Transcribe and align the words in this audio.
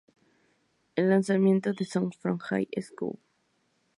El 0.95 1.09
lanzamiento 1.11 1.73
de 1.73 1.85
"Songs 1.85 2.17
From 2.17 2.39
High 2.39 2.67
School. 2.81 3.19